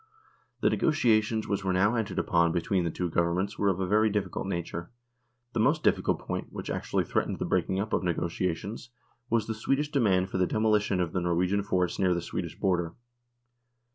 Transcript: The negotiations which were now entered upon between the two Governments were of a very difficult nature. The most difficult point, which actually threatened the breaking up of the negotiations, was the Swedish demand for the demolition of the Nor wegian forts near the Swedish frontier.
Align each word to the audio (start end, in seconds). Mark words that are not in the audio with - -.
The 0.61 0.71
negotiations 0.71 1.47
which 1.47 1.63
were 1.63 1.73
now 1.73 1.93
entered 1.93 2.17
upon 2.17 2.51
between 2.51 2.85
the 2.85 2.89
two 2.89 3.07
Governments 3.07 3.59
were 3.59 3.67
of 3.69 3.79
a 3.79 3.85
very 3.85 4.09
difficult 4.09 4.47
nature. 4.47 4.89
The 5.53 5.59
most 5.59 5.83
difficult 5.83 6.17
point, 6.17 6.51
which 6.51 6.71
actually 6.71 7.05
threatened 7.05 7.37
the 7.37 7.45
breaking 7.45 7.79
up 7.79 7.93
of 7.93 8.01
the 8.01 8.05
negotiations, 8.05 8.89
was 9.29 9.45
the 9.45 9.53
Swedish 9.53 9.89
demand 9.91 10.29
for 10.31 10.39
the 10.39 10.47
demolition 10.47 10.99
of 11.01 11.13
the 11.13 11.21
Nor 11.21 11.35
wegian 11.35 11.63
forts 11.63 11.99
near 11.99 12.15
the 12.15 12.21
Swedish 12.23 12.59
frontier. 12.59 12.93